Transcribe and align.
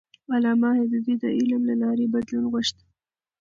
علامه 0.33 0.69
حبيبي 0.79 1.15
د 1.21 1.23
علم 1.37 1.61
له 1.69 1.75
لارې 1.81 2.11
بدلون 2.13 2.45
غوښت. 2.51 2.77